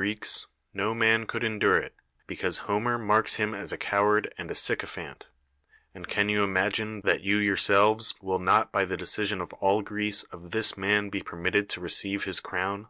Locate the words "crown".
12.38-12.86